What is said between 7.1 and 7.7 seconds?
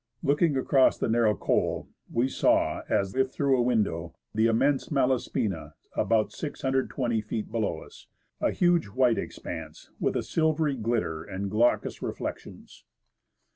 feet